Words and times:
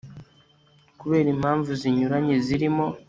kubera 0.99 1.27
impamvu 1.35 1.69
zinyuranye 1.81 2.35
zirimo 2.45 2.85